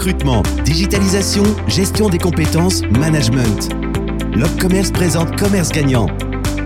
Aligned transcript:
recrutement, 0.00 0.42
digitalisation, 0.64 1.42
gestion 1.68 2.08
des 2.08 2.16
compétences, 2.16 2.80
management. 2.98 3.68
Commerce 4.58 4.90
présente 4.90 5.38
Commerce 5.38 5.68
Gagnant. 5.68 6.06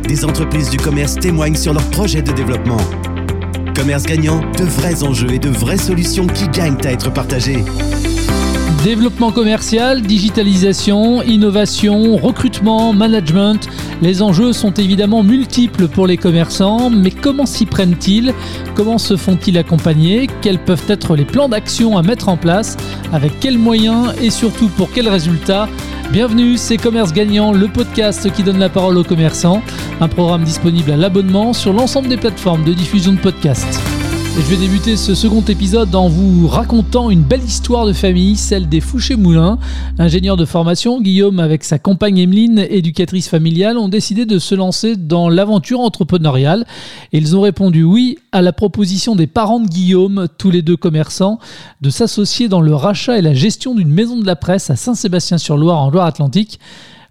Des 0.06 0.24
entreprises 0.24 0.70
du 0.70 0.76
commerce 0.76 1.16
témoignent 1.16 1.56
sur 1.56 1.72
leurs 1.72 1.90
projets 1.90 2.22
de 2.22 2.30
développement. 2.30 2.76
Commerce 3.74 4.04
Gagnant, 4.04 4.40
de 4.56 4.64
vrais 4.64 5.02
enjeux 5.02 5.32
et 5.32 5.40
de 5.40 5.48
vraies 5.48 5.78
solutions 5.78 6.28
qui 6.28 6.46
gagnent 6.48 6.78
à 6.84 6.92
être 6.92 7.12
partagées. 7.12 7.64
Développement 8.84 9.32
commercial, 9.32 10.02
digitalisation, 10.02 11.22
innovation, 11.22 12.18
recrutement, 12.18 12.92
management. 12.92 13.66
Les 14.02 14.20
enjeux 14.20 14.52
sont 14.52 14.72
évidemment 14.74 15.22
multiples 15.22 15.88
pour 15.88 16.06
les 16.06 16.18
commerçants, 16.18 16.90
mais 16.90 17.10
comment 17.10 17.46
s'y 17.46 17.64
prennent-ils? 17.64 18.34
Comment 18.74 18.98
se 18.98 19.16
font-ils 19.16 19.56
accompagner? 19.56 20.28
Quels 20.42 20.58
peuvent 20.58 20.84
être 20.88 21.16
les 21.16 21.24
plans 21.24 21.48
d'action 21.48 21.96
à 21.96 22.02
mettre 22.02 22.28
en 22.28 22.36
place? 22.36 22.76
Avec 23.10 23.40
quels 23.40 23.56
moyens 23.56 24.12
et 24.20 24.28
surtout 24.28 24.68
pour 24.68 24.92
quels 24.92 25.08
résultats? 25.08 25.66
Bienvenue, 26.12 26.58
c'est 26.58 26.76
Commerce 26.76 27.14
Gagnant, 27.14 27.52
le 27.52 27.68
podcast 27.68 28.30
qui 28.32 28.42
donne 28.42 28.58
la 28.58 28.68
parole 28.68 28.98
aux 28.98 29.04
commerçants. 29.04 29.62
Un 30.02 30.08
programme 30.08 30.44
disponible 30.44 30.90
à 30.90 30.98
l'abonnement 30.98 31.54
sur 31.54 31.72
l'ensemble 31.72 32.08
des 32.08 32.18
plateformes 32.18 32.64
de 32.64 32.74
diffusion 32.74 33.14
de 33.14 33.18
podcasts. 33.18 33.80
Je 34.36 34.50
vais 34.50 34.56
débuter 34.56 34.96
ce 34.96 35.14
second 35.14 35.42
épisode 35.42 35.94
en 35.94 36.08
vous 36.08 36.48
racontant 36.48 37.08
une 37.08 37.22
belle 37.22 37.44
histoire 37.44 37.86
de 37.86 37.92
famille, 37.92 38.34
celle 38.34 38.68
des 38.68 38.80
Fouché-Moulin. 38.80 39.58
Ingénieur 39.96 40.36
de 40.36 40.44
formation, 40.44 41.00
Guillaume 41.00 41.38
avec 41.38 41.62
sa 41.62 41.78
compagne 41.78 42.18
Emeline, 42.18 42.58
éducatrice 42.68 43.28
familiale, 43.28 43.78
ont 43.78 43.88
décidé 43.88 44.26
de 44.26 44.40
se 44.40 44.56
lancer 44.56 44.96
dans 44.96 45.28
l'aventure 45.28 45.78
entrepreneuriale. 45.78 46.66
Ils 47.12 47.36
ont 47.36 47.42
répondu 47.42 47.84
oui 47.84 48.18
à 48.32 48.42
la 48.42 48.52
proposition 48.52 49.14
des 49.14 49.28
parents 49.28 49.60
de 49.60 49.68
Guillaume, 49.68 50.26
tous 50.36 50.50
les 50.50 50.62
deux 50.62 50.76
commerçants, 50.76 51.38
de 51.80 51.88
s'associer 51.88 52.48
dans 52.48 52.60
le 52.60 52.74
rachat 52.74 53.16
et 53.16 53.22
la 53.22 53.34
gestion 53.34 53.72
d'une 53.76 53.88
maison 53.88 54.18
de 54.18 54.26
la 54.26 54.36
presse 54.36 54.68
à 54.68 54.74
Saint-Sébastien-sur-Loire 54.74 55.80
en 55.80 55.90
Loire-Atlantique. 55.90 56.58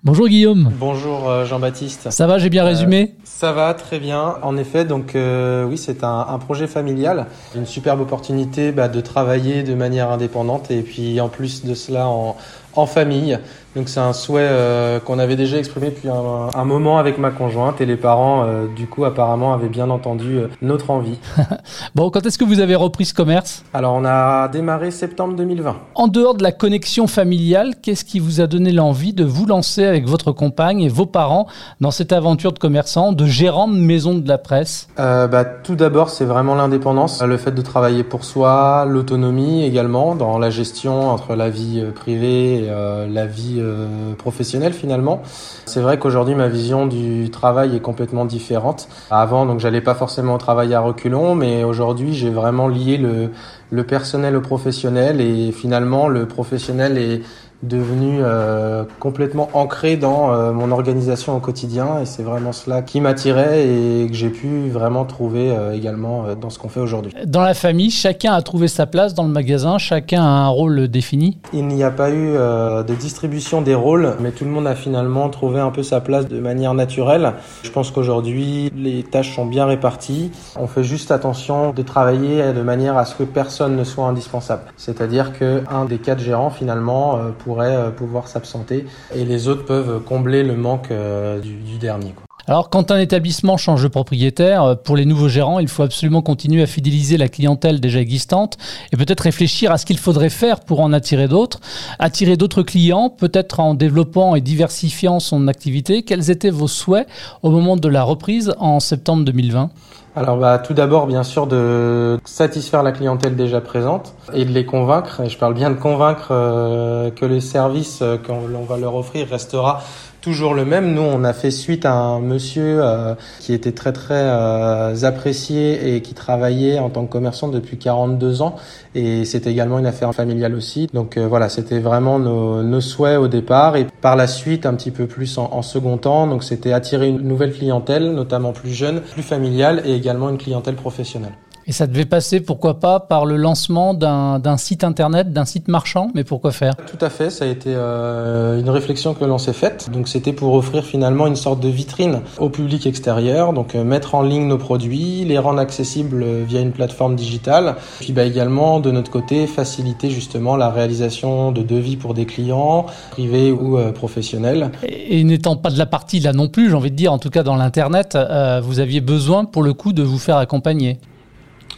Bonjour 0.06 0.28
Guillaume. 0.28 0.70
Bonjour 0.82 1.30
euh, 1.30 1.46
Jean-Baptiste. 1.46 2.12
Ça 2.12 2.28
va, 2.28 2.38
j'ai 2.38 2.50
bien 2.50 2.66
résumé 2.66 3.14
euh, 3.14 3.22
Ça 3.24 3.54
va, 3.54 3.74
très 3.74 4.00
bien. 4.00 4.36
En 4.42 4.58
effet, 4.58 4.84
donc 4.84 5.16
euh, 5.16 5.64
oui, 5.64 5.78
c'est 5.78 6.04
un, 6.04 6.26
un, 6.28 6.38
projet 6.40 6.68
familial, 6.68 7.28
une 7.56 7.66
superbe 7.66 8.02
opportunité 8.02 8.74
bah, 8.74 8.90
de 8.90 9.00
travailler 9.00 9.64
de 9.64 9.74
manière 9.74 10.10
indépendante 10.10 10.72
et 10.72 10.82
puis 10.82 11.22
en 11.22 11.30
plus 11.30 11.64
de 11.64 11.74
cela 11.74 12.10
en, 12.10 12.36
en 12.76 12.86
famille. 12.86 13.40
Donc 13.76 13.90
c'est 13.90 14.00
un 14.00 14.14
souhait 14.14 14.42
euh, 14.44 15.00
qu'on 15.00 15.18
avait 15.18 15.36
déjà 15.36 15.58
exprimé 15.58 15.90
depuis 15.90 16.08
un, 16.08 16.50
un, 16.54 16.66
moment 16.66 17.00
avec 17.00 17.18
ma 17.18 17.32
conjointe 17.32 17.82
et 17.82 17.88
les 17.88 17.96
parents, 17.96 18.46
euh, 18.46 18.68
du 18.68 18.86
coup, 18.86 19.04
apparemment, 19.04 19.52
avaient 19.54 19.68
bien 19.68 19.90
entendu 19.90 20.38
euh, 20.38 20.48
notre 20.62 20.92
envie. 20.92 21.18
bon, 21.96 22.12
quand 22.12 22.24
est-ce 22.26 22.38
que 22.38 22.44
vous 22.44 22.60
avez 22.60 22.76
repris 22.76 23.06
ce 23.06 23.16
commerce? 23.16 23.64
Alors 23.74 23.96
on 23.96 24.06
a 24.06 24.48
démarré 24.48 24.92
septembre 24.92 25.36
2020. 25.36 25.76
En 25.96 26.08
dehors 26.08 26.36
de 26.36 26.44
la 26.44 26.52
connexion 26.52 27.08
familiale, 27.08 27.74
qu'est-ce 27.82 28.06
qui 28.06 28.20
vous 28.20 28.42
a 28.42 28.48
donné 28.48 28.72
l'envie 28.72 29.14
de 29.14 29.24
vous 29.24 29.48
lancer 29.48 29.86
avec 29.86 30.08
votre 30.08 30.32
compagne 30.32 30.82
et 30.82 30.90
vos 30.90 31.08
parents 31.08 31.48
dans 31.82 31.92
cette 31.92 32.12
aventure 32.12 32.54
de 32.54 32.60
commerçant, 32.60 33.12
de 33.12 33.26
gérant 33.26 33.68
de 33.68 33.78
maison 33.78 34.14
de 34.14 34.28
la 34.28 34.38
presse? 34.38 34.88
Bah, 34.98 35.46
Tout 35.46 35.76
d'abord, 35.76 36.10
c'est 36.10 36.26
vraiment 36.26 36.54
l'indépendance, 36.54 37.24
le 37.24 37.38
fait 37.38 37.52
de 37.52 37.62
travailler 37.62 38.04
pour 38.04 38.24
soi, 38.24 38.86
l'autonomie 38.88 39.64
également 39.64 40.14
dans 40.14 40.38
la 40.38 40.52
gestion 40.52 41.10
entre 41.10 41.36
la 41.36 41.50
vie 41.50 41.84
privée 41.96 42.63
et 42.63 42.63
la 42.70 43.26
vie 43.26 43.58
euh, 43.60 44.14
professionnelle 44.16 44.74
finalement. 44.74 45.22
C'est 45.66 45.82
vrai 45.82 45.98
qu'aujourd'hui 46.00 46.36
ma 46.36 46.48
vision 46.48 46.86
du 46.86 47.30
travail 47.30 47.76
est 47.76 47.80
complètement 47.80 48.26
différente. 48.26 48.88
Avant 49.12 49.46
donc 49.46 49.60
j'allais 49.60 49.82
pas 49.82 49.96
forcément 49.96 50.38
travailler 50.38 50.76
à 50.76 50.80
reculons, 50.80 51.36
mais 51.36 51.64
aujourd'hui 51.64 52.14
j'ai 52.14 52.30
vraiment 52.30 52.68
lié 52.68 52.98
le, 52.98 53.32
le 53.72 53.84
personnel 53.84 54.36
au 54.36 54.42
professionnel 54.42 55.20
et 55.22 55.52
finalement 55.52 56.08
le 56.08 56.28
professionnel 56.28 56.98
est 56.98 57.22
devenu 57.64 58.20
euh, 58.22 58.84
complètement 59.00 59.50
ancré 59.54 59.96
dans 59.96 60.34
euh, 60.34 60.52
mon 60.52 60.72
organisation 60.72 61.36
au 61.36 61.40
quotidien 61.40 62.00
et 62.02 62.06
c'est 62.06 62.24
vraiment 62.24 62.52
cela 62.52 62.82
qui 62.82 63.00
m'attirait 63.00 63.66
et 63.66 64.08
que 64.08 64.14
j'ai 64.14 64.30
pu 64.30 64.70
vraiment 64.70 65.06
trouver 65.06 65.52
euh, 65.52 65.74
également 65.74 66.36
dans 66.40 66.50
ce 66.50 66.60
qu'on 66.60 66.68
fait 66.68 66.82
aujourd'hui. 66.82 67.14
Dans 67.26 67.42
la 67.42 67.54
famille, 67.54 67.90
chacun 67.90 68.34
a 68.34 68.42
trouvé 68.42 68.68
sa 68.68 68.86
place 68.86 69.14
dans 69.14 69.24
le 69.24 69.30
magasin, 69.30 69.78
chacun 69.78 70.22
a 70.22 70.28
un 70.28 70.48
rôle 70.50 70.88
défini 70.90 71.40
Il 71.54 71.68
n'y 71.68 71.84
a 71.84 71.92
pas 71.92 72.12
eu 72.12 72.34
de 72.34 72.94
distribution 72.96 73.62
des 73.62 73.76
rôles, 73.76 74.16
mais 74.20 74.32
tout 74.32 74.44
le 74.44 74.52
monde 74.52 74.68
a 74.68 74.76
finalement 74.76 75.30
trouvé 75.30 75.60
un 75.60 75.72
peu 75.72 75.84
sa 75.84 76.02
place 76.02 76.28
de 76.28 76.40
manière 76.40 76.74
naturelle. 76.74 77.34
Je 77.64 77.70
pense 77.70 77.92
qu'aujourd'hui, 77.92 78.72
les 78.76 79.04
tâches 79.04 79.36
sont 79.36 79.46
bien 79.46 79.66
réparties. 79.66 80.32
On 80.60 80.68
fait 80.68 80.84
juste 80.84 81.12
attention 81.12 81.72
de 81.72 81.82
travailler 81.82 82.54
de 82.54 82.62
manière 82.62 82.98
à 82.98 83.06
ce 83.06 83.16
que 83.16 83.24
personne 83.24 83.76
ne 83.76 83.84
soit 83.84 84.06
indispensable. 84.06 84.64
C'est-à-dire 84.76 85.32
qu'un 85.38 85.86
des 85.86 85.98
quatre 85.98 86.20
gérants 86.20 86.50
finalement 86.50 87.20
pour 87.44 87.53
euh, 87.62 87.90
pouvoir 87.92 88.28
s'absenter 88.28 88.86
et 89.16 89.26
les 89.26 89.48
autres 89.48 89.66
peuvent 89.66 90.02
combler 90.04 90.44
le 90.44 90.56
manque 90.56 90.92
euh, 90.92 91.40
du, 91.40 91.78
dernier. 91.78 92.14
Alors, 92.46 92.70
quand 92.70 92.92
un 92.92 93.00
établissement 93.00 93.56
change 93.56 93.84
de 93.84 93.88
propriétaire, 93.88 94.64
euh, 94.64 94.76
pour 94.76 94.98
les 94.98 95.06
nouveaux 95.06 95.30
gérants, 95.30 95.60
il 95.60 95.70
faut 95.70 95.84
absolument 95.84 96.22
continuer 96.22 96.62
à 96.62 96.68
fidéliser 96.68 97.18
la 97.18 97.30
clientèle 97.30 97.80
déjà 97.80 98.00
existante 98.00 98.58
et 98.92 98.98
peut-être 98.98 99.22
réfléchir 99.22 99.72
à 99.72 99.78
ce 99.78 99.86
qu'il 99.86 99.98
faudrait 99.98 100.30
faire 100.30 100.60
pour 100.60 100.82
en 100.82 100.92
attirer 100.92 101.28
d'autres, 101.28 101.62
attirer 102.00 102.36
d'autres 102.36 102.64
clients, 102.64 103.10
peut-être 103.10 103.60
en 103.60 103.76
développant 103.76 104.36
et 104.36 104.42
diversifiant 104.42 105.20
son 105.20 105.48
activité. 105.48 106.04
Quels 106.04 106.32
étaient 106.32 106.50
vos 106.50 106.68
souhaits 106.68 107.08
au 107.44 107.52
moment 107.52 107.78
de 107.78 107.88
la 107.88 108.04
reprise 108.04 108.54
en 108.60 108.80
septembre 108.80 109.24
2020 109.24 109.70
alors 110.16 110.38
bah, 110.38 110.60
tout 110.60 110.74
d'abord 110.74 111.08
bien 111.08 111.24
sûr 111.24 111.48
de 111.48 112.20
satisfaire 112.26 112.84
la 112.84 112.92
clientèle 112.92 113.36
déjà 113.36 113.62
présente 113.62 114.14
et 114.34 114.46
de 114.46 114.52
les 114.52 114.66
convaincre, 114.66 115.22
et 115.22 115.30
je 115.30 115.38
parle 115.38 115.56
bien 115.56 115.72
de 115.72 115.76
convaincre 115.76 116.28
euh, 116.32 117.10
que 117.10 117.26
le 117.26 117.40
service 117.40 118.02
euh, 118.02 118.18
qu'on 118.18 118.64
va 118.64 118.78
leur 118.78 118.96
offrir 118.96 119.28
restera 119.28 119.82
toujours 120.24 120.54
le 120.54 120.64
même. 120.64 120.94
Nous, 120.94 121.02
on 121.02 121.24
a 121.26 121.34
fait 121.34 121.52
suite 121.52 121.86
à 121.86 121.94
un 121.94 122.22
monsieur 122.22 122.80
euh, 122.82 123.14
qui 123.42 123.54
était 123.54 123.74
très 123.74 123.92
très 123.92 124.22
euh, 124.24 125.04
apprécié 125.04 125.96
et 125.96 126.02
qui 126.02 126.14
travaillait 126.14 126.80
en 126.80 126.90
tant 126.90 127.06
que 127.06 127.12
commerçant 127.12 127.50
depuis 127.50 127.78
42 127.78 128.42
ans. 128.42 128.56
Et 128.96 129.26
c'était 129.26 129.52
également 129.52 129.80
une 129.80 129.86
affaire 129.86 130.14
familiale 130.16 130.56
aussi. 130.56 130.88
Donc 130.94 131.18
euh, 131.18 131.28
voilà, 131.28 131.50
c'était 131.50 131.80
vraiment 131.80 132.20
nos, 132.20 132.82
souhaits 132.82 133.20
au 133.20 133.28
départ. 133.28 133.76
Et 133.76 133.86
par 134.02 134.16
la 134.16 134.28
suite, 134.28 134.66
un 134.66 134.74
petit 134.76 134.92
peu 134.92 135.08
plus 135.08 135.38
en, 135.38 135.50
en 135.52 135.62
second 135.62 135.98
temps. 135.98 136.26
Donc 136.26 136.44
c'était 136.44 136.72
attirer 136.72 137.10
une 137.10 137.20
nouvelle 137.22 137.52
clientèle, 137.52 138.14
notamment 138.14 138.54
plus 138.54 138.72
jeune, 138.72 139.02
plus 139.02 139.24
familiale 139.24 139.84
et 139.86 139.94
également 139.94 140.30
une 140.30 140.38
clientèle 140.38 140.76
professionnelle. 140.76 141.34
Et 141.66 141.72
ça 141.72 141.88
devait 141.88 142.06
passer, 142.06 142.42
pourquoi 142.42 142.80
pas, 142.80 143.00
par 143.00 143.26
le 143.26 143.38
lancement 143.38 143.94
d'un 143.94 144.58
site 144.58 144.84
internet, 144.84 145.32
d'un 145.32 145.46
site 145.46 145.68
marchand, 145.68 146.10
mais 146.14 146.24
pourquoi 146.24 146.52
faire? 146.52 146.76
Tout 146.76 147.04
à 147.04 147.10
fait, 147.10 147.30
ça 147.30 147.46
a 147.46 147.48
été 147.48 147.74
euh, 147.74 148.60
une 148.60 148.70
réflexion 148.70 149.14
que 149.14 149.24
l'on 149.26 149.38
s'est 149.38 149.54
faite. 149.54 149.90
Donc 149.92 150.08
c'était 150.08 150.34
pour 150.34 150.54
offrir 150.54 150.84
finalement 150.84 151.28
une 151.28 151.36
sorte 151.36 151.60
de 151.60 151.70
vitrine 151.70 152.22
au 152.38 152.50
public 152.50 152.86
extérieur, 152.86 153.54
donc 153.54 153.76
euh, 153.76 153.84
mettre 153.84 154.16
en 154.16 154.22
ligne 154.22 154.48
nos 154.48 154.58
produits, 154.58 155.24
les 155.26 155.38
rendre 155.38 155.60
accessibles 155.60 156.26
via 156.44 156.60
une 156.60 156.72
plateforme 156.72 157.16
digitale, 157.16 157.76
puis 158.00 158.14
bah, 158.14 158.26
également 158.26 158.80
de 158.80 158.92
notre 158.92 159.12
côté 159.12 159.48
faciliter 159.48 160.10
justement 160.10 160.56
la 160.56 160.70
réalisation 160.70 161.52
de 161.52 161.62
devis 161.62 161.98
pour 161.98 162.14
des 162.14 162.26
clients 162.26 162.86
privés 163.12 163.52
ou 163.52 163.78
euh, 163.78 163.92
professionnels. 163.92 164.72
Et, 164.84 165.24
n'étant 165.24 165.56
pas 165.56 165.70
de 165.70 165.78
la 165.78 165.86
partie 165.86 166.20
là 166.20 166.34
non 166.34 166.48
plus, 166.48 166.70
j'ai 166.70 166.76
envie 166.76 166.92
de 166.92 166.96
dire, 166.96 167.14
en 167.14 167.20
tout 167.20 167.30
cas 167.30 167.44
dans 167.44 167.56
l'internet, 167.56 168.16
euh, 168.16 168.62
vous 168.62 168.80
aviez 168.80 169.02
besoin 169.02 169.46
pour 169.46 169.64
le 169.64 169.74
coup 169.74 169.94
de 169.94 170.04
vous 170.04 170.20
faire 170.20 170.38
accompagner. 170.38 171.00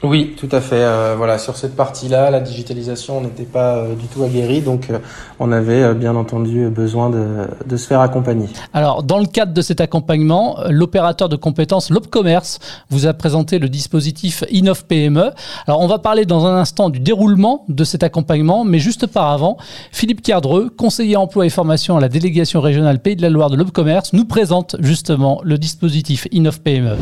Oui, 0.04 0.36
tout 0.38 0.50
à 0.52 0.62
fait. 0.62 0.82
Euh, 0.82 1.16
voilà, 1.18 1.38
sur 1.38 1.56
cette 1.56 1.76
partie-là, 1.76 2.30
la 2.30 2.40
digitalisation 2.40 3.22
n'était 3.22 3.44
pas 3.44 3.78
euh, 3.78 3.96
du 3.96 4.08
tout 4.08 4.24
aguerrie, 4.24 4.62
donc 4.62 4.90
euh, 4.90 5.00
on 5.40 5.52
avait 5.52 5.94
bien 5.96 6.16
entendu 6.16 6.70
besoin 6.70 7.10
de, 7.10 7.48
de, 7.66 7.78
se 7.78 7.88
faire 7.88 8.02
accompagner. 8.02 8.48
Alors, 8.74 9.04
dans 9.04 9.20
le 9.20 9.26
cadre 9.26 9.54
de 9.54 9.62
cet 9.62 9.82
accompagnement, 9.82 10.58
l'opérateur 10.70 11.30
de 11.30 11.36
compétences 11.36 11.90
Lobcommerce 11.90 12.60
vous 12.90 13.08
a 13.08 13.14
présenté 13.14 13.60
le 13.60 13.70
dispositif 13.70 14.44
Innov 14.52 14.86
PME. 14.86 15.32
Alors, 15.68 15.82
on 15.82 15.88
va 15.88 16.00
parler 16.00 16.26
dans 16.26 16.46
un 16.46 16.56
instant 16.56 16.90
du 16.90 17.00
déroulement 17.00 17.66
de 17.70 17.84
cet 17.84 18.03
accompagnement, 18.03 18.64
mais 18.64 18.80
juste 18.80 19.08
par 19.08 19.32
avant, 19.32 19.58
Philippe 19.91 20.22
Cardreux, 20.22 20.70
conseiller 20.70 21.16
emploi 21.16 21.46
et 21.46 21.50
formation 21.50 21.98
à 21.98 22.02
la 22.02 22.09
délégation 22.09 22.62
régionale 22.62 23.00
Pays 23.00 23.16
de 23.16 23.22
la 23.22 23.30
Loire 23.30 23.50
de 23.50 23.56
Lobcommerce, 23.56 24.14
nous 24.14 24.26
présente 24.26 24.76
justement 24.80 25.41
le 25.44 25.58
dispositif 25.58 26.28
Innov 26.32 26.62
PME. 26.62 26.96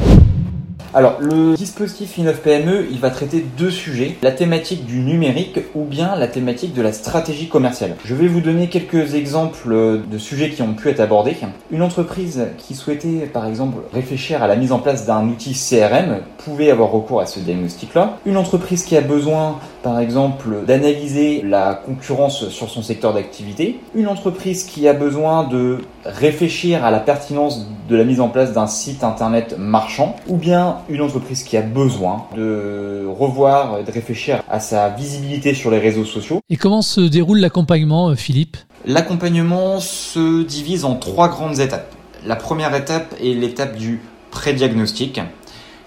Alors, 0.95 1.18
le 1.19 1.56
dispositif 1.56 2.19
Innov 2.19 2.42
PME, 2.42 2.86
il 2.92 3.00
va 3.00 3.10
traiter 3.10 3.44
deux 3.57 3.72
sujets, 3.72 4.16
la 4.22 4.31
thématique 4.31 4.86
du 4.86 5.00
numérique 5.00 5.60
ou 5.74 5.86
bien 5.86 6.16
la 6.16 6.28
thématique 6.28 6.75
de 6.75 6.84
la 6.84 6.94
stratégie 6.94 7.50
commerciale. 7.50 7.95
Je 8.06 8.13
vais 8.13 8.28
vous 8.28 8.42
donner 8.42 8.69
quelques 8.69 9.16
exemples 9.16 10.01
de 10.07 10.18
sujets 10.19 10.51
qui 10.51 10.62
ont 10.62 10.75
pu 10.75 10.90
être 10.90 11.00
abordés. 11.00 11.36
Une 11.72 11.81
entreprise 11.81 12.45
qui 12.60 12.75
souhaitait, 12.75 13.25
par 13.25 13.48
exemple, 13.48 13.80
réfléchir 13.92 14.44
à 14.44 14.48
la 14.48 14.56
mise 14.56 14.72
en 14.72 14.78
place 14.78 15.07
d'un 15.07 15.28
outil 15.28 15.54
CRM 15.54 16.19
pouvait 16.38 16.69
avoir 16.69 16.92
recours 16.92 17.22
à 17.22 17.25
ce 17.25 17.39
diagnostic-là. 17.39 18.19
Une 18.28 18.38
entreprise 18.38 18.84
qui 18.84 18.96
a 18.96 19.01
besoin 19.01 19.57
par 19.83 20.00
exemple 20.00 20.65
d'analyser 20.65 21.44
la 21.44 21.75
concurrence 21.75 22.50
sur 22.50 22.69
son 22.69 22.81
secteur 22.81 23.13
d'activité, 23.13 23.80
une 23.94 24.07
entreprise 24.07 24.63
qui 24.63 24.88
a 24.88 24.94
besoin 24.94 25.44
de 25.44 25.80
réfléchir 26.06 26.83
à 26.83 26.89
la 26.89 27.00
pertinence 27.00 27.68
de 27.89 27.95
la 27.95 28.06
mise 28.06 28.21
en 28.21 28.30
place 28.30 28.53
d'un 28.53 28.65
site 28.65 29.03
internet 29.03 29.56
marchand, 29.59 30.15
ou 30.27 30.38
bien 30.38 30.77
une 30.89 31.01
entreprise 31.01 31.44
qui 31.44 31.57
a 31.57 31.62
besoin 31.62 32.25
de 32.35 33.06
revoir, 33.06 33.83
de 33.83 33.91
réfléchir 33.91 34.41
à 34.50 34.59
sa 34.59 34.89
visibilité 34.89 35.53
sur 35.53 35.69
les 35.69 35.80
réseaux 35.80 36.06
sociaux. 36.06 36.39
Et 36.50 36.56
comment 36.56 36.81
se 36.81 37.01
déroule 37.01 37.39
l'accompagnement, 37.39 38.09
euh, 38.09 38.15
Philippe? 38.15 38.57
L'accompagnement 38.86 39.79
se 39.79 40.44
divise 40.44 40.86
en 40.86 40.95
trois 40.95 41.27
grandes 41.27 41.59
étapes. 41.59 41.94
La 42.25 42.38
première 42.38 42.74
étape 42.74 43.13
est 43.21 43.33
l'étape 43.33 43.75
du 43.75 44.01
pré-diagnostic. 44.31 45.19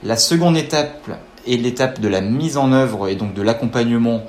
La 0.03 0.17
seconde 0.17 0.59
étape 0.59 1.09
est 1.47 1.57
l'étape 1.57 2.01
de 2.01 2.09
la 2.09 2.21
mise 2.21 2.57
en 2.57 2.73
œuvre 2.73 3.09
et 3.09 3.17
donc 3.17 3.35
de 3.35 3.43
l'accompagnement 3.43 4.23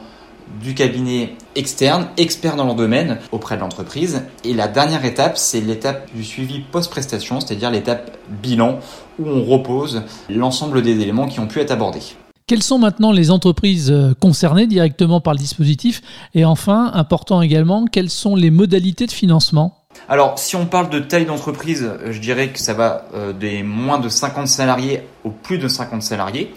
du 0.62 0.74
cabinet 0.74 1.36
externe, 1.56 2.08
expert 2.18 2.56
dans 2.56 2.66
leur 2.66 2.76
domaine, 2.76 3.20
auprès 3.32 3.56
de 3.56 3.62
l'entreprise. 3.62 4.24
Et 4.44 4.54
la 4.54 4.68
dernière 4.68 5.06
étape, 5.06 5.38
c'est 5.38 5.62
l'étape 5.62 6.10
du 6.16 6.24
suivi 6.24 6.60
post-prestation, 6.60 7.40
c'est-à-dire 7.40 7.70
l'étape 7.70 8.18
bilan, 8.42 8.80
où 9.20 9.28
on 9.28 9.44
repose 9.44 10.04
l'ensemble 10.30 10.82
des 10.82 11.00
éléments 11.00 11.28
qui 11.28 11.40
ont 11.40 11.48
pu 11.48 11.60
être 11.60 11.72
abordés. 11.72 12.02
Quelles 12.48 12.64
sont 12.64 12.80
maintenant 12.80 13.12
les 13.12 13.30
entreprises 13.30 13.92
euh, 13.92 14.14
concernées 14.14 14.68
directement 14.68 15.20
par 15.20 15.34
le 15.34 15.40
dispositif? 15.40 16.02
Et 16.34 16.46
enfin, 16.46 16.92
important 16.94 17.42
également, 17.42 17.86
quelles 17.92 18.10
sont 18.10 18.38
les 18.38 18.52
modalités 18.52 19.06
de 19.06 19.12
financement? 19.12 19.84
Alors, 20.08 20.40
si 20.40 20.56
on 20.56 20.66
parle 20.66 20.90
de 20.90 21.00
taille 21.00 21.26
d'entreprise, 21.26 21.92
je 22.10 22.20
dirais 22.20 22.50
que 22.50 22.60
ça 22.60 22.74
va 22.74 23.06
euh, 23.14 23.34
des 23.34 23.64
moins 23.64 24.00
de 24.00 24.08
50 24.08 24.48
salariés 24.48 25.02
au 25.26 25.30
plus 25.30 25.58
de 25.58 25.68
50 25.68 26.02
salariés. 26.02 26.54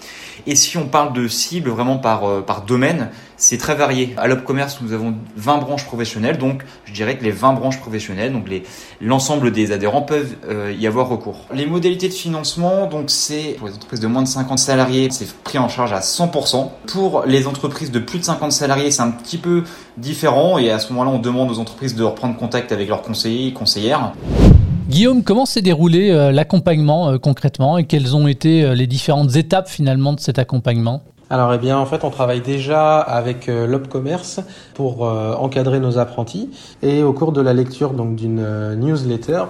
Et 0.47 0.55
si 0.55 0.77
on 0.77 0.87
parle 0.87 1.13
de 1.13 1.29
cible 1.29 1.71
vraiment 1.71 1.99
par, 1.99 2.25
euh, 2.25 2.41
par 2.41 2.63
domaine, 2.63 3.11
c'est 3.37 3.59
très 3.59 3.75
varié. 3.75 4.15
À 4.17 4.27
l'Opcommerce, 4.27 4.79
nous 4.83 4.93
avons 4.93 5.15
20 5.37 5.59
branches 5.59 5.87
professionnelles, 5.87 6.39
donc 6.39 6.63
je 6.85 6.93
dirais 6.93 7.17
que 7.17 7.25
les 7.25 7.31
20 7.31 7.55
branches 7.55 7.81
professionnelles, 7.81 8.33
donc 8.33 8.45
l'ensemble 9.01 9.51
des 9.51 9.73
adhérents 9.73 10.03
peuvent 10.03 10.37
euh, 10.49 10.75
y 10.79 10.87
avoir 10.87 11.09
recours. 11.09 11.47
Les 11.53 11.67
modalités 11.67 12.09
de 12.09 12.15
financement, 12.15 12.87
donc 12.87 13.11
c'est 13.11 13.57
pour 13.59 13.69
les 13.69 13.75
entreprises 13.75 14.01
de 14.01 14.07
moins 14.07 14.23
de 14.23 14.29
50 14.29 14.59
salariés, 14.59 15.09
c'est 15.11 15.33
pris 15.43 15.59
en 15.59 15.69
charge 15.69 15.93
à 15.93 16.01
100%. 16.01 16.71
Pour 16.89 17.25
les 17.27 17.47
entreprises 17.47 17.91
de 17.91 17.99
plus 17.99 18.19
de 18.19 18.25
50 18.25 18.53
salariés, 18.53 18.91
c'est 18.91 19.03
un 19.03 19.11
petit 19.11 19.39
peu 19.39 19.65
différent 19.97 20.59
et 20.59 20.71
à 20.71 20.79
ce 20.79 20.93
moment-là, 20.93 21.11
on 21.11 21.19
demande 21.19 21.51
aux 21.51 21.59
entreprises 21.59 21.95
de 21.95 22.05
reprendre 22.05 22.37
contact 22.37 22.73
avec 22.73 22.89
leurs 22.89 23.03
conseillers 23.03 23.49
et 23.49 23.53
conseillères. 23.53 24.13
Guillaume, 24.91 25.23
comment 25.23 25.47
s'est 25.47 25.63
déroulé 25.63 26.11
euh, 26.11 26.33
l'accompagnement 26.33 27.11
euh, 27.11 27.19
concrètement 27.19 27.79
et 27.79 27.85
quelles 27.85 28.17
ont 28.17 28.27
été 28.27 28.65
euh, 28.65 28.75
les 28.75 28.89
différentes 28.89 29.37
étapes 29.37 29.69
finalement 29.69 30.13
de 30.15 30.19
cet 30.19 30.41
accompagnement? 30.41 31.05
Alors, 31.31 31.55
eh 31.55 31.59
bien, 31.59 31.79
en 31.79 31.87
fait, 31.87 32.03
on 32.03 32.11
travaille 32.11 32.41
déjà 32.41 32.99
avec 32.99 33.47
l'Opcommerce 33.47 34.41
pour 34.75 35.03
encadrer 35.03 35.79
nos 35.79 35.97
apprentis. 35.97 36.51
Et 36.83 37.05
au 37.05 37.13
cours 37.13 37.31
de 37.31 37.41
la 37.41 37.55
lecture 37.55 37.93
d'une 37.93 38.75
newsletter, 38.75 39.45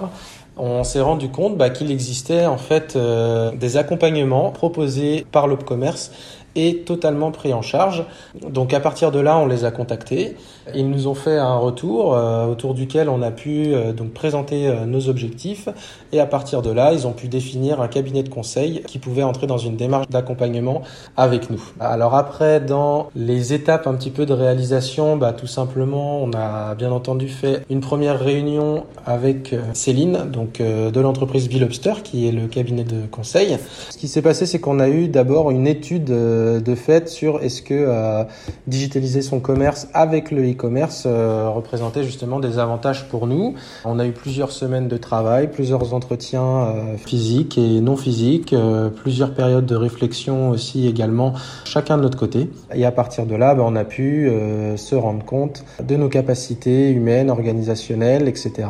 on 0.57 0.83
s'est 0.83 1.01
rendu 1.01 1.29
compte 1.29 1.57
bah, 1.57 1.71
qu'il 1.71 1.89
existait 1.89 2.45
en 2.45 2.57
fait 2.57 2.95
des 2.95 3.77
accompagnements 3.77 4.51
proposés 4.51 5.25
par 5.31 5.47
l'Opcommerce 5.47 6.11
et 6.55 6.77
totalement 6.79 7.31
pris 7.31 7.53
en 7.53 7.61
charge. 7.61 8.05
Donc 8.41 8.73
à 8.73 8.79
partir 8.79 9.11
de 9.11 9.19
là, 9.19 9.37
on 9.37 9.45
les 9.45 9.65
a 9.65 9.71
contactés. 9.71 10.35
Ils 10.75 10.89
nous 10.89 11.07
ont 11.07 11.15
fait 11.15 11.37
un 11.37 11.57
retour 11.57 12.15
euh, 12.15 12.45
autour 12.45 12.73
duquel 12.73 13.09
on 13.09 13.21
a 13.21 13.31
pu 13.31 13.73
euh, 13.73 13.93
donc 13.93 14.11
présenter 14.11 14.67
euh, 14.67 14.85
nos 14.85 15.09
objectifs 15.09 15.69
et 16.11 16.19
à 16.19 16.25
partir 16.25 16.61
de 16.61 16.69
là, 16.69 16.93
ils 16.93 17.07
ont 17.07 17.13
pu 17.13 17.27
définir 17.27 17.81
un 17.81 17.87
cabinet 17.87 18.23
de 18.23 18.29
conseil 18.29 18.83
qui 18.85 18.99
pouvait 18.99 19.23
entrer 19.23 19.47
dans 19.47 19.57
une 19.57 19.75
démarche 19.75 20.07
d'accompagnement 20.09 20.81
avec 21.17 21.49
nous. 21.49 21.61
Alors 21.79 22.15
après, 22.15 22.59
dans 22.59 23.09
les 23.15 23.53
étapes 23.53 23.87
un 23.87 23.95
petit 23.95 24.11
peu 24.11 24.25
de 24.25 24.33
réalisation, 24.33 25.17
bah, 25.17 25.33
tout 25.33 25.47
simplement, 25.47 26.21
on 26.21 26.31
a 26.33 26.75
bien 26.75 26.91
entendu 26.91 27.27
fait 27.27 27.65
une 27.69 27.81
première 27.81 28.19
réunion 28.19 28.85
avec 29.05 29.55
Céline, 29.73 30.29
donc 30.31 30.61
de 30.61 30.99
l'entreprise 30.99 31.47
Bill 31.47 31.67
qui 32.03 32.27
est 32.27 32.31
le 32.31 32.47
cabinet 32.47 32.83
de 32.83 33.05
conseil. 33.09 33.57
Ce 33.89 33.97
qui 33.97 34.07
s'est 34.07 34.21
passé, 34.21 34.45
c'est 34.45 34.59
qu'on 34.59 34.79
a 34.79 34.89
eu 34.89 35.07
d'abord 35.07 35.51
une 35.51 35.67
étude 35.67 36.11
de 36.59 36.75
fait 36.75 37.09
sur 37.09 37.41
est-ce 37.41 37.61
que 37.61 37.73
euh, 37.73 38.23
digitaliser 38.67 39.21
son 39.21 39.39
commerce 39.39 39.87
avec 39.93 40.31
le 40.31 40.49
e-commerce 40.49 41.03
euh, 41.05 41.49
représentait 41.49 42.03
justement 42.03 42.39
des 42.39 42.59
avantages 42.59 43.07
pour 43.07 43.27
nous. 43.27 43.55
On 43.85 43.99
a 43.99 44.05
eu 44.05 44.11
plusieurs 44.11 44.51
semaines 44.51 44.87
de 44.87 44.97
travail, 44.97 45.49
plusieurs 45.51 45.93
entretiens 45.93 46.43
euh, 46.43 46.97
physiques 46.97 47.57
et 47.57 47.81
non 47.81 47.95
physiques, 47.95 48.55
plusieurs 48.95 49.33
périodes 49.33 49.65
de 49.65 49.75
réflexion 49.75 50.49
aussi 50.49 50.87
également, 50.87 51.33
chacun 51.65 51.97
de 51.97 52.03
notre 52.03 52.17
côté. 52.17 52.49
Et 52.73 52.85
à 52.85 52.91
partir 52.91 53.25
de 53.25 53.35
là, 53.35 53.55
ben, 53.55 53.63
on 53.65 53.75
a 53.75 53.83
pu 53.83 54.31
se 54.75 54.95
rendre 54.95 55.23
compte 55.25 55.63
de 55.83 55.95
nos 55.95 56.09
capacités 56.09 56.89
humaines, 56.89 57.29
organisationnelles, 57.29 58.27
etc. 58.27 58.67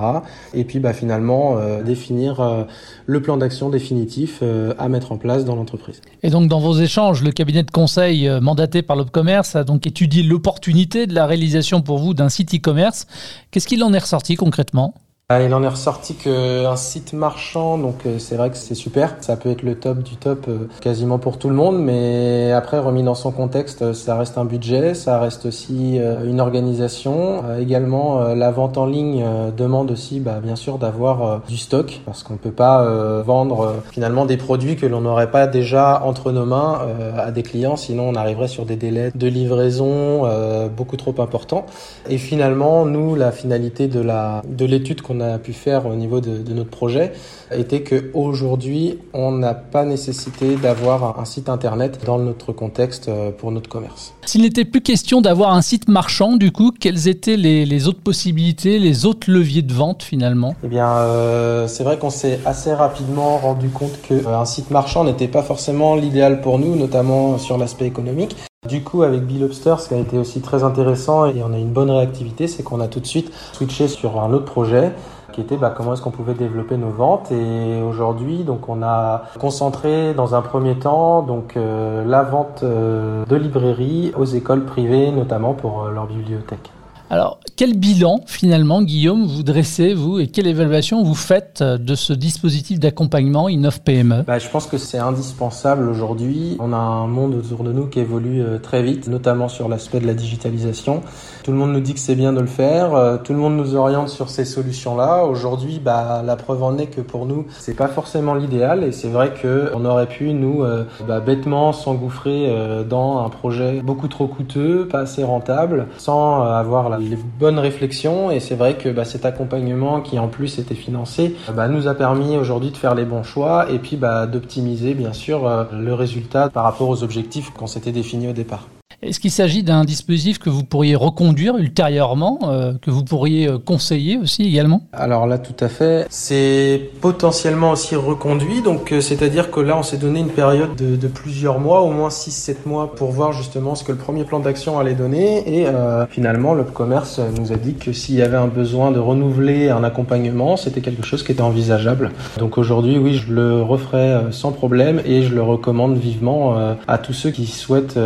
Et 0.54 0.64
puis 0.64 0.80
bah, 0.80 0.94
finalement 0.94 1.58
définir 1.84 2.66
le 3.06 3.22
plan 3.22 3.38
d'action 3.38 3.70
définitif 3.70 4.44
à 4.78 4.90
mettre 4.90 5.12
en 5.12 5.18
place 5.18 5.46
dans 5.46 5.56
l'entreprise. 5.56 6.02
Et 6.24 6.30
donc 6.30 6.48
dans 6.48 6.60
vos 6.60 6.76
échanges, 6.76 7.24
le 7.24 7.32
cabinet 7.32 7.61
de 7.64 7.72
conseil 7.72 8.28
euh, 8.28 8.40
mandaté 8.42 8.82
par 8.82 8.96
l'Opcommerce 8.96 9.56
a 9.56 9.64
donc 9.64 9.88
étudié 9.88 10.24
l'opportunité 10.24 11.08
de 11.08 11.14
la 11.14 11.26
réalisation 11.26 11.82
pour 11.82 11.98
vous 11.98 12.14
d'un 12.14 12.30
site 12.30 12.54
e-commerce. 12.54 13.08
Qu'est-ce 13.52 13.68
qu'il 13.68 13.84
en 13.84 13.94
est 13.94 14.00
ressorti 14.00 14.36
concrètement? 14.36 14.94
Il 15.40 15.54
en 15.54 15.64
est 15.64 15.68
ressorti 15.68 16.16
qu'un 16.16 16.76
site 16.76 17.14
marchand, 17.14 17.78
donc 17.78 18.06
euh, 18.06 18.20
c'est 18.20 18.36
vrai 18.36 18.50
que 18.50 18.58
c'est 18.58 18.76
super. 18.76 19.16
Ça 19.22 19.38
peut 19.38 19.50
être 19.50 19.62
le 19.62 19.76
top 19.76 20.00
du 20.00 20.16
top 20.16 20.46
euh, 20.48 20.68
quasiment 20.82 21.20
pour 21.20 21.38
tout 21.38 21.50
le 21.50 21.56
monde, 21.56 21.80
mais 21.80 22.52
après 22.52 22.80
remis 22.80 23.04
dans 23.04 23.16
son 23.16 23.32
contexte, 23.32 23.82
euh, 23.82 23.94
ça 23.94 24.18
reste 24.18 24.38
un 24.38 24.46
budget, 24.46 24.94
ça 24.94 25.20
reste 25.20 25.46
aussi 25.46 26.00
une 26.26 26.42
organisation. 26.42 27.44
Également, 27.60 28.34
la 28.34 28.52
vente 28.52 28.78
en 28.78 28.86
ligne 28.86 29.24
demande 29.56 29.92
aussi, 29.92 30.20
bah, 30.20 30.40
bien 30.44 30.56
sûr, 30.56 30.78
d'avoir 30.78 31.42
du 31.48 31.58
stock 31.58 32.02
parce 32.06 32.24
qu'on 32.24 32.38
peut 32.38 32.52
pas 32.52 32.86
vendre 33.22 33.76
finalement 33.92 34.26
des 34.26 34.38
produits 34.38 34.76
que 34.76 34.86
l'on 34.86 35.02
n'aurait 35.02 35.32
pas 35.32 35.48
déjà 35.48 36.02
entre 36.04 36.32
nos 36.32 36.46
mains 36.46 36.80
à 37.18 37.32
des 37.32 37.44
clients, 37.44 37.76
sinon 37.76 38.10
on 38.10 38.16
arriverait 38.16 38.48
sur 38.48 38.66
des 38.66 38.76
délais 38.76 39.12
de 39.14 39.28
livraison 39.28 40.28
beaucoup 40.76 40.98
trop 40.98 41.16
importants. 41.20 41.66
Et 42.10 42.18
finalement, 42.18 42.86
nous, 42.86 43.16
la 43.16 43.32
finalité 43.32 43.88
de 43.88 44.00
la 44.00 44.42
de 44.48 44.66
l'étude 44.66 45.02
qu'on 45.22 45.34
a 45.34 45.38
pu 45.38 45.54
faire 45.54 45.86
au 45.86 45.96
niveau 45.96 46.20
de, 46.22 46.54
notre 46.54 46.70
projet 46.70 47.14
était 47.52 47.82
que 47.82 48.12
aujourd'hui, 48.14 49.00
on 49.14 49.32
n'a 49.32 49.54
pas 49.54 49.86
nécessité 49.86 50.56
d'avoir 50.56 51.20
un 51.20 51.26
site 51.26 51.50
internet 51.50 52.00
dans 52.06 52.18
notre 52.18 52.54
contexte 52.54 53.10
euh, 53.10 53.32
pour 53.32 53.52
notre 53.52 53.70
commerce. 53.70 54.14
S'il 54.26 54.42
n'était 54.42 54.66
plus 54.66 54.82
question 54.82 55.22
d'avoir 55.22 55.54
un 55.54 55.62
site 55.62 55.88
marchand, 55.88 56.38
du 56.38 56.52
coup, 56.52 56.72
quelles 56.78 57.08
étaient 57.08 57.38
les, 57.38 57.88
autres 57.88 58.02
possibilités, 58.02 58.80
les 58.80 59.06
autres 59.06 59.30
leviers 59.32 59.62
de 59.62 59.74
vente 59.74 60.04
finalement? 60.04 60.56
Eh 60.64 60.68
bien, 60.68 60.90
euh, 60.90 61.68
c'est 61.68 61.84
vrai 61.84 61.98
qu'on 61.98 62.10
s'est 62.10 62.40
assez 62.46 62.74
rapidement 62.74 63.38
rendu 63.38 63.70
compte 63.70 64.02
qu'un 64.02 64.42
euh, 64.42 64.46
site 64.46 64.72
marchand 64.72 65.04
n'était 65.04 65.28
pas 65.28 65.44
forcément 65.44 65.96
l'idéal 65.96 66.42
pour 66.42 66.60
nous, 66.60 66.76
notamment 66.76 67.38
sur 67.38 67.58
l'aspect 67.58 67.86
économique. 67.86 68.36
Du 68.70 68.84
coup, 68.84 69.02
avec 69.02 69.26
Bill 69.26 69.42
Lobster, 69.42 69.74
ce 69.80 69.88
qui 69.88 69.96
a 69.96 69.98
été 69.98 70.20
aussi 70.20 70.40
très 70.40 70.64
intéressant 70.64 71.26
et 71.26 71.42
on 71.42 71.52
a 71.52 71.58
une 71.58 71.74
bonne 71.74 71.90
réactivité, 71.90 72.48
c'est 72.48 72.62
qu'on 72.62 72.80
a 72.80 72.88
tout 72.88 73.00
de 73.00 73.08
suite 73.08 73.34
switché 73.54 73.88
sur 73.88 74.22
un 74.22 74.32
autre 74.34 74.46
projet 74.46 74.92
qui 75.34 75.42
était 75.42 75.58
bah, 75.58 75.74
comment 75.76 75.94
est-ce 75.94 76.04
qu'on 76.04 76.12
pouvait 76.12 76.36
développer 76.36 76.78
nos 76.78 76.92
ventes. 76.92 77.32
Et 77.32 77.82
aujourd'hui, 77.82 78.44
donc 78.44 78.70
on 78.70 78.84
a 78.84 79.24
concentré 79.40 80.14
dans 80.14 80.36
un 80.36 80.44
premier 80.44 80.78
temps 80.78 81.24
donc 81.24 81.58
euh, 81.58 82.06
la 82.06 82.22
vente 82.22 82.62
euh, 82.62 83.26
de 83.26 83.36
librairies 83.36 84.14
aux 84.16 84.26
écoles 84.26 84.64
privées, 84.64 85.12
notamment 85.12 85.56
pour 85.56 85.86
euh, 85.86 85.92
leur 85.92 86.06
bibliothèque. 86.06 86.72
Alors, 87.12 87.42
quel 87.58 87.78
bilan 87.78 88.22
finalement, 88.26 88.82
Guillaume, 88.82 89.26
vous 89.26 89.44
dressez, 89.44 89.94
vous, 89.94 90.20
et 90.20 90.28
quelle 90.28 90.48
évaluation 90.48 91.04
vous 91.04 91.14
faites 91.14 91.60
euh, 91.62 91.78
de 91.78 91.94
ce 91.94 92.14
dispositif 92.14 92.80
d'accompagnement 92.80 93.50
Innov 93.50 93.82
PME 93.82 94.24
bah, 94.26 94.40
Je 94.40 94.48
pense 94.48 94.66
que 94.66 94.78
c'est 94.78 94.98
indispensable 94.98 95.90
aujourd'hui. 95.90 96.56
On 96.60 96.72
a 96.72 96.78
un 96.78 97.08
monde 97.08 97.36
autour 97.36 97.66
de 97.66 97.74
nous 97.74 97.88
qui 97.88 98.00
évolue 98.00 98.42
euh, 98.42 98.60
très 98.60 98.82
vite, 98.82 99.10
notamment 99.10 99.50
sur 99.50 99.68
l'aspect 99.68 100.00
de 100.00 100.08
la 100.08 100.14
digitalisation. 100.14 101.02
Tout 101.44 101.52
le 101.52 101.58
monde 101.58 101.74
nous 101.74 101.80
dit 101.80 101.94
que 101.94 102.00
c'est 102.00 102.16
bien 102.16 102.34
de 102.34 102.40
le 102.40 102.48
faire, 102.48 102.94
euh, 102.94 103.18
tout 103.18 103.34
le 103.34 103.40
monde 103.40 103.58
nous 103.58 103.76
oriente 103.76 104.10
sur 104.10 104.30
ces 104.30 104.46
solutions-là. 104.46 105.26
Aujourd'hui, 105.26 105.80
bah, 105.84 106.22
la 106.26 106.36
preuve 106.36 106.64
en 106.64 106.78
est 106.78 106.88
que 106.88 107.02
pour 107.02 107.26
nous, 107.26 107.46
c'est 107.58 107.76
pas 107.76 107.88
forcément 107.88 108.36
l'idéal, 108.36 108.84
et 108.84 108.92
c'est 108.92 109.10
vrai 109.10 109.34
qu'on 109.42 109.86
aurait 109.86 110.08
pu 110.08 110.34
nous 110.34 110.64
bah, 111.08 111.20
bêtement 111.20 111.74
s'engouffrer 111.74 112.54
dans 112.88 113.26
un 113.26 113.30
projet 113.30 113.82
beaucoup 113.82 114.08
trop 114.08 114.28
coûteux, 114.28 114.88
pas 114.88 115.00
assez 115.00 115.24
rentable, 115.24 115.88
sans 115.98 116.44
avoir 116.44 116.98
les 116.98 117.18
bonnes 117.40 117.60
réflexions 117.60 118.32
et 118.32 118.40
c'est 118.40 118.56
vrai 118.56 118.76
que 118.76 118.90
bah, 118.90 119.06
cet 119.06 119.26
accompagnement 119.26 120.02
qui 120.02 120.20
en 120.20 120.28
plus 120.28 120.60
était 120.60 120.76
financé 120.76 121.36
bah, 121.54 121.68
nous 121.68 121.88
a 121.88 121.94
permis 121.94 122.38
aujourd'hui 122.38 122.72
de 122.72 122.78
faire 122.78 122.96
les 122.96 123.06
bons 123.06 123.24
choix 123.24 123.70
et 123.72 123.80
puis 123.80 123.98
bah, 123.98 124.28
d'optimiser 124.28 124.94
bien 124.94 125.14
sûr 125.14 125.48
euh, 125.48 125.64
le 125.72 125.94
résultat 125.94 126.50
par 126.50 126.64
rapport 126.64 126.90
aux 126.90 127.04
objectifs 127.04 127.52
qu'on 127.52 127.68
s'était 127.68 127.92
définis 127.92 128.30
au 128.30 128.34
départ. 128.34 128.68
Est-ce 129.04 129.20
qu'il 129.20 129.32
s'agit 129.32 129.64
d'un 129.64 129.84
dispositif 129.84 130.38
que 130.38 130.52
vous 130.52 130.64
pourriez 130.64 130.96
reconduire 130.96 131.58
ultérieurement, 131.58 132.38
euh, 132.44 132.74
que 132.80 132.92
vous 132.92 133.04
pourriez 133.04 133.48
euh, 133.48 133.58
conseiller 133.58 134.20
aussi 134.20 134.44
également? 134.44 134.84
Alors 134.94 135.26
là, 135.26 135.40
tout 135.40 135.56
à 135.60 135.70
fait. 135.70 136.06
C'est 136.12 136.92
potentiellement 137.02 137.72
aussi 137.72 137.96
reconduit. 137.96 138.62
Donc, 138.62 138.92
euh, 138.92 139.02
c'est-à-dire 139.02 139.50
que 139.50 139.60
là, 139.60 139.76
on 139.76 139.82
s'est 139.82 139.98
donné 139.98 140.20
une 140.20 140.30
période 140.30 140.76
de, 140.76 141.08
plusieurs 141.08 141.60
mois, 141.60 141.82
au 141.82 141.90
moins 141.90 142.10
6-7 142.10 142.58
mois, 142.68 142.94
pour 142.94 143.10
voir 143.10 143.34
justement 143.34 143.74
ce 143.74 143.84
que 143.84 143.92
le 143.92 143.98
premier 143.98 144.24
plan 144.24 144.40
d'action 144.40 144.78
allait 144.78 144.94
donner. 144.94 145.62
Et 145.62 145.66
finalement, 146.10 146.54
le 146.54 146.64
commerce 146.64 147.20
nous 147.38 147.52
a 147.52 147.56
dit 147.56 147.74
que 147.74 147.92
s'il 147.92 148.16
y 148.16 148.22
avait 148.22 148.38
un 148.38 148.48
besoin 148.48 148.92
de 148.92 149.00
renouveler 149.00 149.70
un 149.70 149.84
accompagnement, 149.84 150.58
c'était 150.58 150.82
quelque 150.82 151.04
chose 151.04 151.24
qui 151.24 151.32
était 151.32 151.42
envisageable. 151.42 152.12
Donc 152.38 152.58
aujourd'hui, 152.58 152.98
oui, 152.98 153.16
je 153.16 153.34
le 153.34 153.62
referai 153.62 154.32
sans 154.32 154.52
problème 154.52 155.02
et 155.06 155.24
je 155.24 155.34
le 155.34 155.42
recommande 155.42 155.98
vivement 155.98 156.56
à 156.88 156.98
tous 156.98 157.14
ceux 157.14 157.32
qui 157.32 157.48
souhaitent 157.48 158.00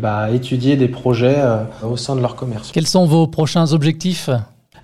bah, 0.00 0.29
étudier 0.32 0.76
des 0.76 0.88
projets 0.88 1.42
au 1.82 1.96
sein 1.96 2.16
de 2.16 2.20
leur 2.20 2.36
commerce. 2.36 2.72
Quels 2.72 2.86
sont 2.86 3.06
vos 3.06 3.26
prochains 3.26 3.72
objectifs? 3.72 4.30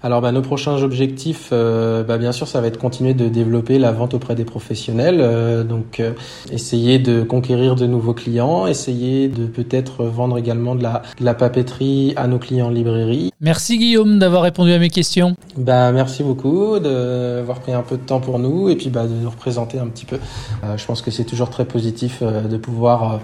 Alors 0.03 0.21
bah, 0.21 0.31
nos 0.31 0.43
prochains 0.43 0.83
objectifs, 0.83 1.49
euh, 1.53 2.05
bah, 2.05 2.19
bien 2.19 2.33
sûr, 2.33 2.47
ça 2.47 2.61
va 2.61 2.69
être 2.69 2.79
continuer 2.79 3.15
de 3.15 3.29
développer 3.29 3.79
la 3.79 3.93
vente 3.93 4.15
auprès 4.15 4.35
des 4.35 4.45
professionnels, 4.45 5.19
euh, 5.21 5.65
donc 5.65 6.01
euh, 6.01 6.13
essayer 6.53 6.99
de 6.99 7.23
conquérir 7.23 7.75
de 7.77 7.87
nouveaux 7.87 8.15
clients, 8.15 8.67
essayer 8.67 9.29
de 9.29 9.47
peut-être 9.47 10.05
vendre 10.05 10.39
également 10.39 10.75
de 10.75 10.83
la, 10.83 11.03
de 11.19 11.25
la 11.25 11.35
papeterie 11.35 12.13
à 12.17 12.29
nos 12.29 12.39
clients 12.39 12.67
en 12.67 12.71
librairie. 12.71 13.33
Merci 13.41 13.79
Guillaume 13.79 14.21
d'avoir 14.21 14.43
répondu 14.43 14.73
à 14.73 14.79
mes 14.79 14.91
questions. 14.91 15.35
Bah 15.57 15.91
merci 15.93 16.23
beaucoup 16.23 16.79
d'avoir 16.79 17.61
pris 17.61 17.73
un 17.73 17.83
peu 17.83 17.97
de 17.97 18.03
temps 18.03 18.21
pour 18.21 18.39
nous 18.39 18.69
et 18.69 18.77
puis 18.77 18.91
bah, 18.91 19.07
de 19.07 19.15
nous 19.15 19.31
représenter 19.31 19.79
un 19.79 19.89
petit 19.89 20.07
peu. 20.07 20.19
je 20.77 20.85
pense 20.85 21.03
que 21.03 21.11
c'est 21.11 21.25
toujours 21.25 21.51
très 21.51 21.65
positif 21.65 22.23
de 22.23 22.57
pouvoir 22.57 23.21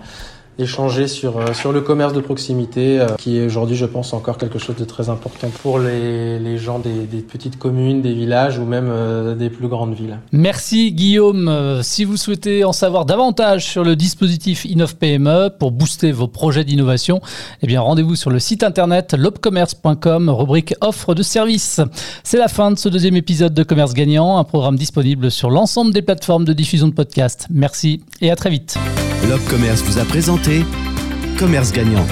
échanger 0.58 1.08
sur, 1.08 1.38
euh, 1.38 1.52
sur 1.52 1.72
le 1.72 1.80
commerce 1.80 2.12
de 2.12 2.20
proximité, 2.20 3.00
euh, 3.00 3.06
qui 3.18 3.38
est 3.38 3.46
aujourd'hui, 3.46 3.76
je 3.76 3.86
pense, 3.86 4.12
encore 4.12 4.38
quelque 4.38 4.58
chose 4.58 4.76
de 4.76 4.84
très 4.84 5.08
important 5.08 5.48
pour 5.62 5.78
les, 5.78 6.38
les 6.38 6.58
gens 6.58 6.78
des, 6.78 6.90
petites 7.20 7.58
communes, 7.58 8.02
des 8.02 8.12
villages 8.12 8.58
ou 8.58 8.64
même 8.64 8.88
euh, 8.90 9.34
des 9.34 9.50
plus 9.50 9.68
grandes 9.68 9.94
villes. 9.94 10.18
Merci 10.32 10.92
Guillaume. 10.92 11.80
Si 11.82 12.04
vous 12.04 12.16
souhaitez 12.16 12.64
en 12.64 12.72
savoir 12.72 13.06
davantage 13.06 13.66
sur 13.66 13.84
le 13.84 13.96
dispositif 13.96 14.64
Innov 14.64 14.96
PME 14.96 15.50
pour 15.58 15.72
booster 15.72 16.12
vos 16.12 16.28
projets 16.28 16.64
d'innovation, 16.64 17.20
eh 17.62 17.66
bien 17.66 17.80
rendez-vous 17.80 18.16
sur 18.16 18.30
le 18.30 18.38
site 18.38 18.62
internet 18.62 19.14
lobcommerce.com, 19.16 20.28
rubrique 20.30 20.74
offre 20.80 21.14
de 21.14 21.22
services. 21.22 21.80
C'est 22.24 22.38
la 22.38 22.48
fin 22.48 22.70
de 22.70 22.78
ce 22.78 22.88
deuxième 22.88 23.16
épisode 23.16 23.54
de 23.54 23.62
Commerce 23.62 23.94
Gagnant, 23.94 24.38
un 24.38 24.44
programme 24.44 24.76
disponible 24.76 25.30
sur 25.30 25.50
l'ensemble 25.50 25.92
des 25.92 26.02
plateformes 26.02 26.44
de 26.44 26.52
diffusion 26.52 26.88
de 26.88 26.94
podcasts. 26.94 27.46
Merci 27.50 28.02
et 28.20 28.30
à 28.30 28.36
très 28.36 28.50
vite. 28.50 28.78
Commerce 29.48 29.82
vous 29.82 29.98
a 29.98 30.04
présenté 30.04 30.64
Commerce 31.38 31.72
Gagnant. 31.72 32.06